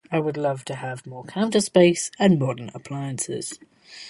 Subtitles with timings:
[0.11, 3.59] I would love to have more counter space and modern appliances.